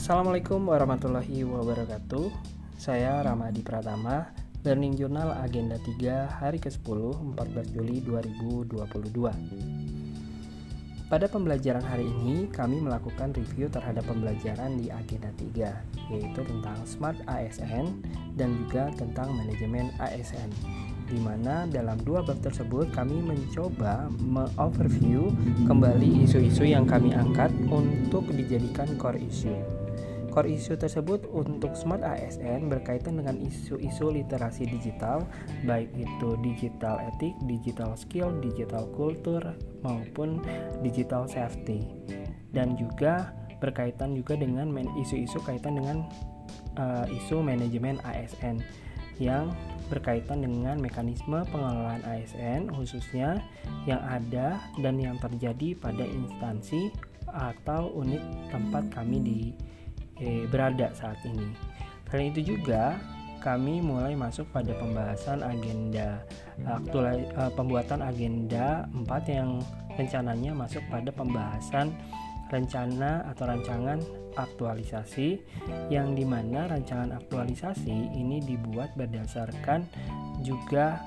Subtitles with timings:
[0.00, 2.32] Assalamualaikum warahmatullahi wabarakatuh
[2.80, 4.32] Saya Ramadi Pratama
[4.64, 8.80] Learning Journal Agenda 3 hari ke-10 14 Juli 2022
[11.04, 17.20] Pada pembelajaran hari ini kami melakukan review terhadap pembelajaran di Agenda 3 yaitu tentang Smart
[17.28, 18.00] ASN
[18.40, 20.48] dan juga tentang manajemen ASN
[21.12, 25.28] di mana dalam dua bab tersebut kami mencoba me-overview
[25.68, 29.79] kembali isu-isu yang kami angkat untuk dijadikan core issue.
[30.30, 35.26] Core issue tersebut untuk Smart ASN berkaitan dengan isu-isu literasi digital,
[35.66, 39.42] baik itu digital etik, digital skill, digital culture,
[39.82, 40.38] maupun
[40.86, 41.90] digital safety.
[42.54, 44.70] Dan juga berkaitan juga dengan
[45.02, 46.06] isu-isu kaitan dengan
[46.78, 48.62] uh, isu manajemen ASN
[49.20, 49.52] yang
[49.92, 53.44] berkaitan dengan mekanisme pengelolaan ASN khususnya
[53.84, 56.88] yang ada dan yang terjadi pada instansi
[57.28, 59.40] atau unit tempat kami di
[60.20, 61.50] eh, berada saat ini.
[62.06, 62.98] Selain itu juga
[63.40, 66.20] kami mulai masuk pada pembahasan agenda
[66.68, 69.58] aktual eh, pembuatan agenda 4 yang
[69.96, 71.92] rencananya masuk pada pembahasan
[72.50, 73.98] rencana atau rancangan
[74.34, 75.38] aktualisasi
[75.90, 79.86] yang di mana rancangan aktualisasi ini dibuat berdasarkan
[80.42, 80.98] juga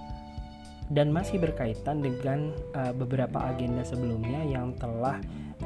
[0.91, 5.19] dan masih berkaitan dengan uh, beberapa agenda sebelumnya yang telah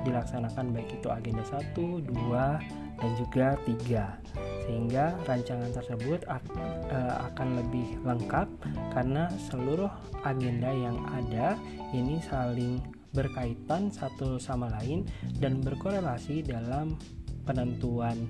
[0.05, 7.87] dilaksanakan baik itu agenda 1, 2, dan juga 3 sehingga rancangan tersebut uh, akan lebih
[8.03, 8.49] lengkap
[8.91, 9.87] karena seluruh
[10.27, 11.55] agenda yang ada
[11.95, 12.83] ini saling
[13.15, 15.07] berkaitan satu sama lain
[15.39, 16.99] dan berkorelasi dalam
[17.47, 18.27] penentuan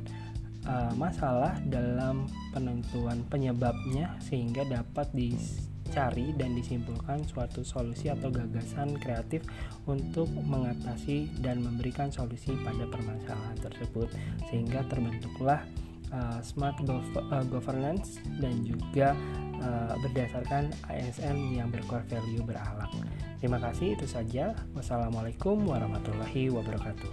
[0.69, 5.09] uh, masalah dalam penentuan penyebabnya sehingga dapat
[5.97, 9.41] dicari dan disimpulkan suatu solusi atau gagasan kreatif
[9.89, 14.05] untuk mengatasi dan memberikan solusi pada permasalahan tersebut
[14.45, 15.65] sehingga terbentuklah
[16.13, 17.01] uh, smart uh,
[17.49, 19.17] governance dan juga
[19.57, 22.93] uh, berdasarkan ASN yang bercore value berakhlak.
[23.41, 24.53] Terima kasih itu saja.
[24.77, 27.09] Wassalamualaikum warahmatullahi wabarakatuh.